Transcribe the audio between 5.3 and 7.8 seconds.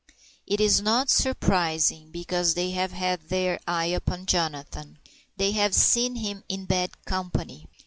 They have seen him in bad company.